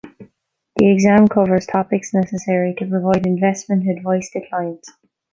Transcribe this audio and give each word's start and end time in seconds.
The 0.77 0.89
exam 0.91 1.27
covers 1.27 1.67
topics 1.67 2.11
necessary 2.11 2.73
to 2.79 2.87
provide 2.87 3.27
investment 3.27 3.87
advice 3.87 4.31
to 4.31 4.41
clients. 4.49 4.89